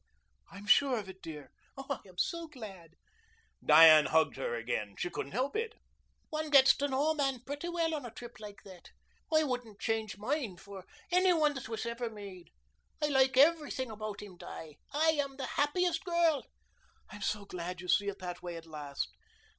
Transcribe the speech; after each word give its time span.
"I'm 0.51 0.65
sure 0.65 0.97
of 0.97 1.07
it, 1.09 1.21
dear. 1.21 1.51
Oh, 1.77 1.85
I 2.03 2.07
am 2.09 2.17
so 2.17 2.47
glad." 2.47 2.95
Diane 3.63 4.07
hugged 4.07 4.35
her 4.37 4.55
again. 4.55 4.95
She 4.97 5.11
couldn't 5.11 5.33
help 5.33 5.55
it. 5.55 5.73
"One 6.31 6.49
gets 6.49 6.75
to 6.77 6.87
know 6.87 7.11
a 7.11 7.15
man 7.15 7.41
pretty 7.41 7.69
well 7.69 7.93
on 7.93 8.03
a 8.07 8.09
trip 8.09 8.39
like 8.39 8.63
that. 8.63 8.89
I 9.31 9.43
wouldn't 9.43 9.79
change 9.79 10.17
mine 10.17 10.57
for 10.57 10.85
any 11.11 11.33
one 11.33 11.53
that 11.53 11.69
was 11.69 11.85
ever 11.85 12.09
made. 12.09 12.49
I 12.99 13.09
like 13.09 13.37
everything 13.37 13.91
about 13.91 14.23
him, 14.23 14.37
Di. 14.37 14.77
I 14.91 15.09
am 15.09 15.37
the 15.37 15.45
happiest 15.45 16.03
girl." 16.03 16.45
"I'm 17.11 17.21
so 17.21 17.45
glad 17.45 17.79
you 17.79 17.87
see 17.87 18.07
it 18.07 18.17
that 18.17 18.41
way 18.41 18.55
at 18.57 18.65
last." 18.65 19.09